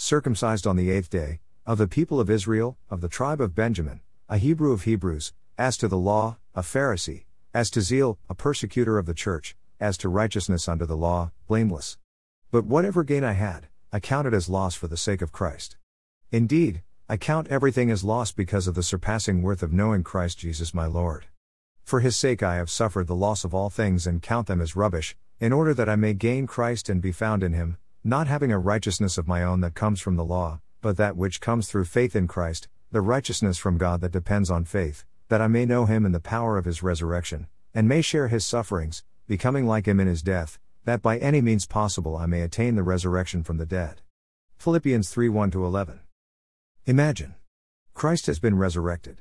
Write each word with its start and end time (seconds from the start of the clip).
circumcised 0.00 0.64
on 0.64 0.76
the 0.76 0.92
eighth 0.92 1.10
day, 1.10 1.40
of 1.66 1.76
the 1.76 1.88
people 1.88 2.20
of 2.20 2.30
Israel, 2.30 2.78
of 2.88 3.00
the 3.00 3.08
tribe 3.08 3.40
of 3.40 3.54
Benjamin, 3.54 4.00
a 4.28 4.38
Hebrew 4.38 4.70
of 4.70 4.84
Hebrews, 4.84 5.32
as 5.58 5.76
to 5.78 5.88
the 5.88 5.98
law, 5.98 6.38
a 6.54 6.62
Pharisee, 6.62 7.24
as 7.52 7.68
to 7.70 7.80
zeal, 7.80 8.16
a 8.30 8.34
persecutor 8.34 8.96
of 8.96 9.06
the 9.06 9.14
church, 9.14 9.56
as 9.80 9.98
to 9.98 10.08
righteousness 10.08 10.68
under 10.68 10.86
the 10.86 10.96
law, 10.96 11.32
blameless. 11.48 11.98
But 12.52 12.64
whatever 12.64 13.02
gain 13.02 13.24
I 13.24 13.32
had, 13.32 13.66
I 13.92 13.98
counted 13.98 14.34
as 14.34 14.48
loss 14.48 14.76
for 14.76 14.86
the 14.86 14.96
sake 14.96 15.20
of 15.20 15.32
Christ. 15.32 15.76
Indeed, 16.30 16.82
I 17.08 17.16
count 17.16 17.48
everything 17.48 17.90
as 17.90 18.04
loss 18.04 18.30
because 18.30 18.68
of 18.68 18.76
the 18.76 18.84
surpassing 18.84 19.42
worth 19.42 19.64
of 19.64 19.72
knowing 19.72 20.04
Christ 20.04 20.38
Jesus 20.38 20.72
my 20.72 20.86
Lord. 20.86 21.26
For 21.82 22.00
his 22.00 22.16
sake 22.16 22.42
I 22.42 22.54
have 22.54 22.70
suffered 22.70 23.08
the 23.08 23.16
loss 23.16 23.44
of 23.44 23.52
all 23.52 23.68
things 23.68 24.06
and 24.06 24.22
count 24.22 24.46
them 24.46 24.60
as 24.60 24.76
rubbish, 24.76 25.16
in 25.40 25.52
order 25.52 25.74
that 25.74 25.88
I 25.88 25.96
may 25.96 26.14
gain 26.14 26.46
Christ 26.46 26.88
and 26.88 27.02
be 27.02 27.12
found 27.12 27.42
in 27.42 27.52
him, 27.52 27.78
not 28.04 28.26
having 28.26 28.52
a 28.52 28.58
righteousness 28.58 29.18
of 29.18 29.26
my 29.26 29.42
own 29.42 29.60
that 29.60 29.74
comes 29.74 30.00
from 30.00 30.16
the 30.16 30.24
law, 30.24 30.60
but 30.80 30.96
that 30.96 31.16
which 31.16 31.40
comes 31.40 31.68
through 31.68 31.84
faith 31.84 32.14
in 32.14 32.26
Christ, 32.26 32.68
the 32.92 33.00
righteousness 33.00 33.58
from 33.58 33.76
God 33.76 34.00
that 34.00 34.12
depends 34.12 34.50
on 34.50 34.64
faith, 34.64 35.04
that 35.28 35.42
I 35.42 35.48
may 35.48 35.66
know 35.66 35.84
him 35.84 36.06
in 36.06 36.12
the 36.12 36.20
power 36.20 36.56
of 36.56 36.64
his 36.64 36.82
resurrection, 36.82 37.48
and 37.74 37.88
may 37.88 38.00
share 38.00 38.28
his 38.28 38.46
sufferings, 38.46 39.04
becoming 39.26 39.66
like 39.66 39.86
him 39.86 40.00
in 40.00 40.06
his 40.06 40.22
death, 40.22 40.58
that 40.84 41.02
by 41.02 41.18
any 41.18 41.40
means 41.40 41.66
possible 41.66 42.16
I 42.16 42.26
may 42.26 42.40
attain 42.40 42.76
the 42.76 42.82
resurrection 42.82 43.42
from 43.42 43.58
the 43.58 43.66
dead. 43.66 44.00
Philippians 44.56 45.10
3 45.10 45.28
1 45.28 45.52
11. 45.52 46.00
Imagine. 46.86 47.34
Christ 47.92 48.26
has 48.26 48.38
been 48.38 48.56
resurrected. 48.56 49.20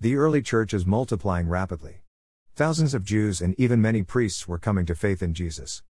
The 0.00 0.16
early 0.16 0.42
church 0.42 0.72
is 0.72 0.86
multiplying 0.86 1.48
rapidly. 1.48 2.02
Thousands 2.54 2.94
of 2.94 3.04
Jews 3.04 3.40
and 3.40 3.54
even 3.58 3.82
many 3.82 4.02
priests 4.02 4.48
were 4.48 4.58
coming 4.58 4.86
to 4.86 4.94
faith 4.94 5.22
in 5.22 5.34
Jesus. 5.34 5.82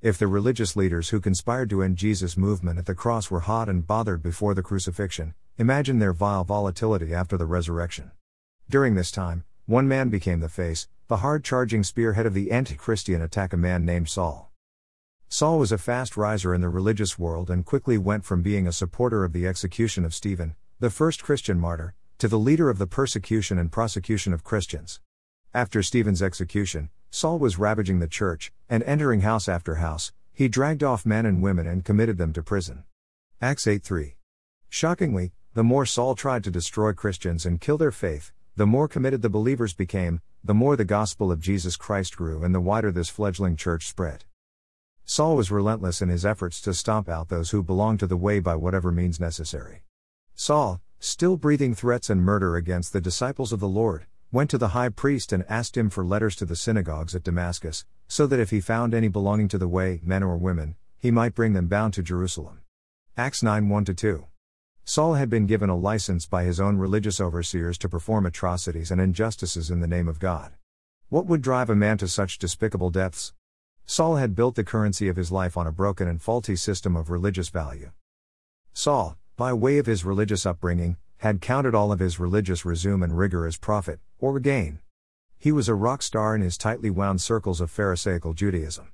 If 0.00 0.18
the 0.18 0.26
religious 0.26 0.76
leaders 0.76 1.08
who 1.08 1.20
conspired 1.20 1.70
to 1.70 1.82
end 1.82 1.96
Jesus' 1.96 2.36
movement 2.36 2.78
at 2.78 2.86
the 2.86 2.94
cross 2.94 3.30
were 3.30 3.40
hot 3.40 3.68
and 3.68 3.86
bothered 3.86 4.22
before 4.22 4.54
the 4.54 4.62
crucifixion, 4.62 5.34
Imagine 5.60 5.98
their 5.98 6.12
vile 6.12 6.44
volatility 6.44 7.12
after 7.12 7.36
the 7.36 7.44
resurrection. 7.44 8.12
During 8.70 8.94
this 8.94 9.10
time, 9.10 9.42
one 9.66 9.88
man 9.88 10.08
became 10.08 10.38
the 10.38 10.48
face, 10.48 10.86
the 11.08 11.16
hard 11.16 11.42
charging 11.42 11.82
spearhead 11.82 12.26
of 12.26 12.34
the 12.34 12.52
anti 12.52 12.76
Christian 12.76 13.20
attack, 13.20 13.52
a 13.52 13.56
man 13.56 13.84
named 13.84 14.08
Saul. 14.08 14.52
Saul 15.28 15.58
was 15.58 15.72
a 15.72 15.76
fast 15.76 16.16
riser 16.16 16.54
in 16.54 16.60
the 16.60 16.68
religious 16.68 17.18
world 17.18 17.50
and 17.50 17.66
quickly 17.66 17.98
went 17.98 18.24
from 18.24 18.40
being 18.40 18.68
a 18.68 18.72
supporter 18.72 19.24
of 19.24 19.32
the 19.32 19.48
execution 19.48 20.04
of 20.04 20.14
Stephen, 20.14 20.54
the 20.78 20.90
first 20.90 21.24
Christian 21.24 21.58
martyr, 21.58 21.92
to 22.18 22.28
the 22.28 22.38
leader 22.38 22.70
of 22.70 22.78
the 22.78 22.86
persecution 22.86 23.58
and 23.58 23.72
prosecution 23.72 24.32
of 24.32 24.44
Christians. 24.44 25.00
After 25.52 25.82
Stephen's 25.82 26.22
execution, 26.22 26.90
Saul 27.10 27.38
was 27.38 27.58
ravaging 27.58 28.00
the 28.00 28.06
church, 28.06 28.52
and 28.68 28.82
entering 28.82 29.22
house 29.22 29.48
after 29.48 29.76
house, 29.76 30.12
he 30.32 30.46
dragged 30.46 30.84
off 30.84 31.06
men 31.06 31.24
and 31.24 31.42
women 31.42 31.66
and 31.66 31.84
committed 31.84 32.18
them 32.18 32.32
to 32.34 32.42
prison. 32.42 32.84
Acts 33.40 33.66
8 33.66 33.82
3. 33.82 34.16
Shockingly, 34.68 35.32
the 35.54 35.64
more 35.64 35.86
Saul 35.86 36.14
tried 36.14 36.44
to 36.44 36.50
destroy 36.50 36.92
Christians 36.92 37.46
and 37.46 37.60
kill 37.60 37.78
their 37.78 37.90
faith, 37.90 38.32
the 38.56 38.66
more 38.66 38.88
committed 38.88 39.22
the 39.22 39.30
believers 39.30 39.72
became, 39.72 40.20
the 40.44 40.54
more 40.54 40.76
the 40.76 40.84
gospel 40.84 41.32
of 41.32 41.40
Jesus 41.40 41.76
Christ 41.76 42.16
grew, 42.16 42.44
and 42.44 42.54
the 42.54 42.60
wider 42.60 42.92
this 42.92 43.08
fledgling 43.08 43.56
church 43.56 43.86
spread. 43.88 44.24
Saul 45.04 45.36
was 45.36 45.50
relentless 45.50 46.02
in 46.02 46.10
his 46.10 46.26
efforts 46.26 46.60
to 46.60 46.74
stomp 46.74 47.08
out 47.08 47.28
those 47.28 47.50
who 47.50 47.62
belonged 47.62 48.00
to 48.00 48.06
the 48.06 48.16
way 48.16 48.40
by 48.40 48.54
whatever 48.54 48.92
means 48.92 49.18
necessary. 49.18 49.82
Saul, 50.34 50.82
still 51.00 51.36
breathing 51.36 51.74
threats 51.74 52.10
and 52.10 52.22
murder 52.22 52.56
against 52.56 52.92
the 52.92 53.00
disciples 53.00 53.52
of 53.52 53.60
the 53.60 53.68
Lord, 53.68 54.06
went 54.30 54.50
to 54.50 54.58
the 54.58 54.68
high 54.68 54.90
priest 54.90 55.32
and 55.32 55.44
asked 55.48 55.76
him 55.76 55.88
for 55.88 56.04
letters 56.04 56.36
to 56.36 56.44
the 56.44 56.56
synagogues 56.56 57.14
at 57.14 57.24
Damascus, 57.24 57.86
so 58.08 58.26
that 58.26 58.38
if 58.38 58.50
he 58.50 58.60
found 58.60 58.92
any 58.92 59.08
belonging 59.08 59.48
to 59.48 59.58
the 59.58 59.68
way, 59.68 60.00
men 60.02 60.22
or 60.22 60.36
women, 60.36 60.76
he 60.98 61.10
might 61.10 61.34
bring 61.34 61.54
them 61.54 61.66
bound 61.66 61.94
to 61.94 62.02
Jerusalem. 62.02 62.60
Acts 63.16 63.42
9 63.42 63.68
1 63.68 63.84
2. 63.86 64.26
Saul 64.84 65.14
had 65.14 65.30
been 65.30 65.46
given 65.46 65.70
a 65.70 65.76
license 65.76 66.26
by 66.26 66.44
his 66.44 66.60
own 66.60 66.76
religious 66.76 67.20
overseers 67.20 67.78
to 67.78 67.88
perform 67.88 68.26
atrocities 68.26 68.90
and 68.90 69.00
injustices 69.00 69.70
in 69.70 69.80
the 69.80 69.86
name 69.86 70.08
of 70.08 70.18
God. 70.18 70.52
What 71.08 71.26
would 71.26 71.40
drive 71.40 71.70
a 71.70 71.74
man 71.74 71.96
to 71.98 72.08
such 72.08 72.38
despicable 72.38 72.90
depths? 72.90 73.32
Saul 73.86 74.16
had 74.16 74.34
built 74.34 74.54
the 74.54 74.64
currency 74.64 75.08
of 75.08 75.16
his 75.16 75.32
life 75.32 75.56
on 75.56 75.66
a 75.66 75.72
broken 75.72 76.06
and 76.06 76.20
faulty 76.20 76.56
system 76.56 76.96
of 76.96 77.08
religious 77.08 77.48
value. 77.48 77.92
Saul, 78.74 79.16
by 79.36 79.54
way 79.54 79.78
of 79.78 79.86
his 79.86 80.04
religious 80.04 80.44
upbringing, 80.44 80.98
had 81.18 81.40
counted 81.40 81.74
all 81.74 81.92
of 81.92 81.98
his 81.98 82.20
religious 82.20 82.64
resume 82.64 83.02
and 83.02 83.16
rigor 83.16 83.46
as 83.46 83.56
profit, 83.56 84.00
or 84.18 84.40
gain. 84.40 84.80
He 85.38 85.52
was 85.52 85.68
a 85.68 85.74
rock 85.74 86.02
star 86.02 86.34
in 86.34 86.42
his 86.42 86.58
tightly 86.58 86.90
wound 86.90 87.20
circles 87.20 87.60
of 87.60 87.70
Pharisaical 87.70 88.34
Judaism. 88.34 88.92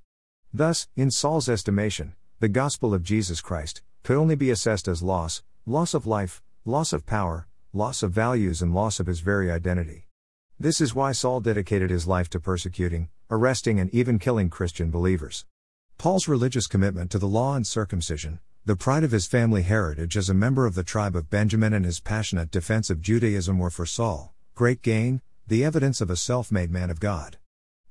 Thus, 0.52 0.88
in 0.96 1.10
Saul's 1.10 1.48
estimation, 1.48 2.14
the 2.40 2.48
gospel 2.48 2.92
of 2.92 3.02
Jesus 3.02 3.40
Christ 3.40 3.82
could 4.02 4.16
only 4.16 4.34
be 4.34 4.50
assessed 4.50 4.88
as 4.88 5.02
loss, 5.02 5.42
Loss 5.66 5.94
of 5.94 6.06
life, 6.06 6.42
loss 6.66 6.92
of 6.92 7.06
power, 7.06 7.48
loss 7.72 8.02
of 8.02 8.12
values, 8.12 8.60
and 8.60 8.74
loss 8.74 9.00
of 9.00 9.06
his 9.06 9.20
very 9.20 9.50
identity. 9.50 10.08
This 10.60 10.78
is 10.78 10.94
why 10.94 11.12
Saul 11.12 11.40
dedicated 11.40 11.88
his 11.88 12.06
life 12.06 12.28
to 12.30 12.38
persecuting, 12.38 13.08
arresting, 13.30 13.80
and 13.80 13.88
even 13.94 14.18
killing 14.18 14.50
Christian 14.50 14.90
believers. 14.90 15.46
Paul's 15.96 16.28
religious 16.28 16.66
commitment 16.66 17.10
to 17.12 17.18
the 17.18 17.26
law 17.26 17.56
and 17.56 17.66
circumcision, 17.66 18.40
the 18.66 18.76
pride 18.76 19.04
of 19.04 19.10
his 19.10 19.26
family 19.26 19.62
heritage 19.62 20.18
as 20.18 20.28
a 20.28 20.34
member 20.34 20.66
of 20.66 20.74
the 20.74 20.82
tribe 20.82 21.16
of 21.16 21.30
Benjamin, 21.30 21.72
and 21.72 21.86
his 21.86 21.98
passionate 21.98 22.50
defense 22.50 22.90
of 22.90 23.00
Judaism 23.00 23.58
were 23.58 23.70
for 23.70 23.86
Saul 23.86 24.33
great 24.54 24.82
gain, 24.82 25.20
the 25.48 25.64
evidence 25.64 26.00
of 26.00 26.10
a 26.10 26.16
self 26.16 26.52
made 26.52 26.70
man 26.70 26.88
of 26.88 27.00
God. 27.00 27.38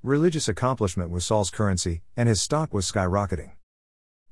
Religious 0.02 0.48
accomplishment 0.48 1.10
was 1.10 1.26
Saul's 1.26 1.50
currency, 1.50 2.04
and 2.16 2.30
his 2.30 2.42
stock 2.42 2.74
was 2.74 2.90
skyrocketing. 2.90 3.52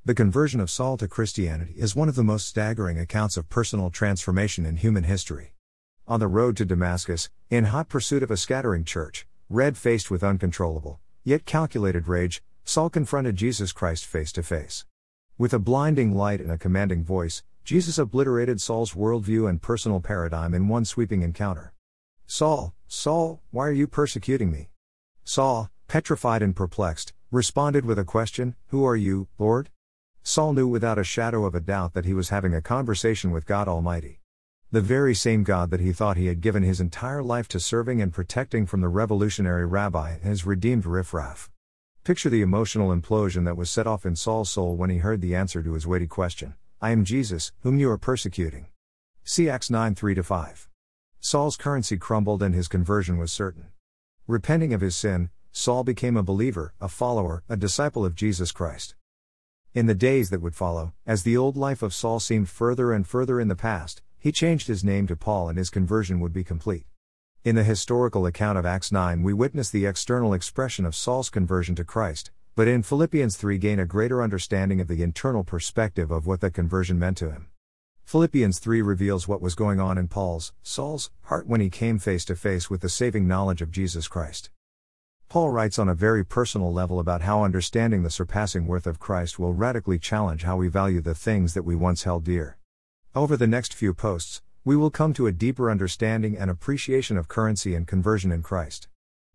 The 0.06 0.14
conversion 0.14 0.58
of 0.58 0.70
Saul 0.70 0.96
to 0.96 1.08
Christianity 1.08 1.74
is 1.76 1.94
one 1.94 2.08
of 2.08 2.14
the 2.14 2.24
most 2.24 2.46
staggering 2.48 2.98
accounts 2.98 3.36
of 3.36 3.50
personal 3.50 3.90
transformation 3.90 4.64
in 4.64 4.76
human 4.76 5.04
history. 5.04 5.52
On 6.08 6.20
the 6.20 6.26
road 6.26 6.56
to 6.56 6.64
Damascus, 6.64 7.28
in 7.50 7.64
hot 7.64 7.90
pursuit 7.90 8.22
of 8.22 8.30
a 8.30 8.38
scattering 8.38 8.84
church, 8.84 9.26
red 9.50 9.76
faced 9.76 10.10
with 10.10 10.24
uncontrollable, 10.24 11.00
yet 11.24 11.44
calculated 11.44 12.08
rage, 12.08 12.42
Saul 12.64 12.88
confronted 12.88 13.36
Jesus 13.36 13.72
Christ 13.72 14.06
face 14.06 14.32
to 14.32 14.42
face. 14.42 14.86
With 15.36 15.52
a 15.52 15.58
blinding 15.58 16.16
light 16.16 16.40
and 16.40 16.50
a 16.50 16.56
commanding 16.56 17.04
voice, 17.04 17.42
Jesus 17.62 17.98
obliterated 17.98 18.58
Saul's 18.58 18.94
worldview 18.94 19.50
and 19.50 19.60
personal 19.60 20.00
paradigm 20.00 20.54
in 20.54 20.68
one 20.68 20.86
sweeping 20.86 21.20
encounter. 21.20 21.74
Saul, 22.34 22.72
Saul, 22.88 23.42
why 23.50 23.68
are 23.68 23.72
you 23.72 23.86
persecuting 23.86 24.50
me? 24.50 24.70
Saul, 25.22 25.68
petrified 25.86 26.40
and 26.40 26.56
perplexed, 26.56 27.12
responded 27.30 27.84
with 27.84 27.98
a 27.98 28.06
question 28.06 28.56
Who 28.68 28.86
are 28.86 28.96
you, 28.96 29.28
Lord? 29.38 29.68
Saul 30.22 30.54
knew 30.54 30.66
without 30.66 30.98
a 30.98 31.04
shadow 31.04 31.44
of 31.44 31.54
a 31.54 31.60
doubt 31.60 31.92
that 31.92 32.06
he 32.06 32.14
was 32.14 32.30
having 32.30 32.54
a 32.54 32.62
conversation 32.62 33.32
with 33.32 33.44
God 33.44 33.68
Almighty. 33.68 34.22
The 34.70 34.80
very 34.80 35.14
same 35.14 35.44
God 35.44 35.68
that 35.72 35.80
he 35.80 35.92
thought 35.92 36.16
he 36.16 36.28
had 36.28 36.40
given 36.40 36.62
his 36.62 36.80
entire 36.80 37.22
life 37.22 37.48
to 37.48 37.60
serving 37.60 38.00
and 38.00 38.14
protecting 38.14 38.64
from 38.64 38.80
the 38.80 38.88
revolutionary 38.88 39.66
rabbi 39.66 40.12
and 40.12 40.22
his 40.22 40.46
redeemed 40.46 40.86
riffraff. 40.86 41.50
Picture 42.02 42.30
the 42.30 42.40
emotional 42.40 42.96
implosion 42.96 43.44
that 43.44 43.58
was 43.58 43.68
set 43.68 43.86
off 43.86 44.06
in 44.06 44.16
Saul's 44.16 44.48
soul 44.48 44.74
when 44.74 44.88
he 44.88 45.04
heard 45.04 45.20
the 45.20 45.34
answer 45.34 45.62
to 45.62 45.74
his 45.74 45.86
weighty 45.86 46.06
question 46.06 46.54
I 46.80 46.92
am 46.92 47.04
Jesus, 47.04 47.52
whom 47.60 47.76
you 47.76 47.90
are 47.90 47.98
persecuting. 47.98 48.68
See 49.22 49.50
Acts 49.50 49.68
9 49.68 49.94
3 49.94 50.14
5. 50.14 50.71
Saul's 51.24 51.56
currency 51.56 51.96
crumbled 51.98 52.42
and 52.42 52.52
his 52.52 52.66
conversion 52.66 53.16
was 53.16 53.30
certain. 53.30 53.68
Repenting 54.26 54.74
of 54.74 54.80
his 54.80 54.96
sin, 54.96 55.30
Saul 55.52 55.84
became 55.84 56.16
a 56.16 56.22
believer, 56.24 56.74
a 56.80 56.88
follower, 56.88 57.44
a 57.48 57.56
disciple 57.56 58.04
of 58.04 58.16
Jesus 58.16 58.50
Christ. 58.50 58.96
In 59.72 59.86
the 59.86 59.94
days 59.94 60.30
that 60.30 60.42
would 60.42 60.56
follow, 60.56 60.94
as 61.06 61.22
the 61.22 61.36
old 61.36 61.56
life 61.56 61.80
of 61.80 61.94
Saul 61.94 62.18
seemed 62.18 62.48
further 62.48 62.92
and 62.92 63.06
further 63.06 63.38
in 63.38 63.46
the 63.46 63.54
past, 63.54 64.02
he 64.18 64.32
changed 64.32 64.66
his 64.66 64.82
name 64.82 65.06
to 65.06 65.14
Paul 65.14 65.48
and 65.48 65.56
his 65.56 65.70
conversion 65.70 66.18
would 66.18 66.32
be 66.32 66.42
complete. 66.42 66.86
In 67.44 67.54
the 67.54 67.62
historical 67.62 68.26
account 68.26 68.58
of 68.58 68.66
Acts 68.66 68.90
9, 68.90 69.22
we 69.22 69.32
witness 69.32 69.70
the 69.70 69.86
external 69.86 70.34
expression 70.34 70.84
of 70.84 70.96
Saul's 70.96 71.30
conversion 71.30 71.76
to 71.76 71.84
Christ, 71.84 72.32
but 72.56 72.66
in 72.66 72.82
Philippians 72.82 73.36
3 73.36 73.58
gain 73.58 73.78
a 73.78 73.86
greater 73.86 74.24
understanding 74.24 74.80
of 74.80 74.88
the 74.88 75.04
internal 75.04 75.44
perspective 75.44 76.10
of 76.10 76.26
what 76.26 76.40
that 76.40 76.52
conversion 76.52 76.98
meant 76.98 77.18
to 77.18 77.30
him. 77.30 77.46
Philippians 78.04 78.58
3 78.58 78.82
reveals 78.82 79.26
what 79.26 79.40
was 79.40 79.54
going 79.54 79.80
on 79.80 79.96
in 79.96 80.08
Paul's, 80.08 80.52
Saul's, 80.62 81.10
heart 81.22 81.46
when 81.46 81.60
he 81.60 81.70
came 81.70 81.98
face 81.98 82.24
to 82.26 82.36
face 82.36 82.68
with 82.68 82.82
the 82.82 82.88
saving 82.88 83.26
knowledge 83.26 83.62
of 83.62 83.70
Jesus 83.70 84.06
Christ. 84.06 84.50
Paul 85.28 85.50
writes 85.50 85.78
on 85.78 85.88
a 85.88 85.94
very 85.94 86.24
personal 86.24 86.72
level 86.72 87.00
about 87.00 87.22
how 87.22 87.42
understanding 87.42 88.02
the 88.02 88.10
surpassing 88.10 88.66
worth 88.66 88.86
of 88.86 88.98
Christ 88.98 89.38
will 89.38 89.54
radically 89.54 89.98
challenge 89.98 90.42
how 90.42 90.58
we 90.58 90.68
value 90.68 91.00
the 91.00 91.14
things 91.14 91.54
that 91.54 91.64
we 91.64 91.74
once 91.74 92.02
held 92.02 92.24
dear. 92.24 92.58
Over 93.14 93.36
the 93.36 93.46
next 93.46 93.72
few 93.72 93.94
posts, 93.94 94.42
we 94.62 94.76
will 94.76 94.90
come 94.90 95.14
to 95.14 95.26
a 95.26 95.32
deeper 95.32 95.70
understanding 95.70 96.36
and 96.36 96.50
appreciation 96.50 97.16
of 97.16 97.28
currency 97.28 97.74
and 97.74 97.88
conversion 97.88 98.30
in 98.30 98.42
Christ. 98.42 98.88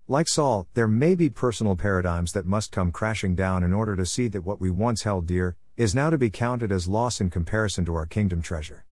Like 0.07 0.27
Saul, 0.27 0.67
there 0.73 0.87
may 0.87 1.15
be 1.15 1.29
personal 1.29 1.75
paradigms 1.75 2.31
that 2.33 2.45
must 2.45 2.71
come 2.71 2.91
crashing 2.91 3.35
down 3.35 3.63
in 3.63 3.73
order 3.73 3.95
to 3.95 4.05
see 4.05 4.27
that 4.27 4.45
what 4.45 4.61
we 4.61 4.69
once 4.69 5.01
held 5.01 5.25
dear 5.25 5.57
is 5.77 5.93
now 5.93 6.09
to 6.09 6.17
be 6.17 6.31
counted 6.31 6.71
as 6.71 6.87
loss 6.87 7.21
in 7.21 7.29
comparison 7.29 7.85
to 7.85 7.93
our 7.93 8.07
kingdom 8.07 8.41
treasure. 8.41 8.83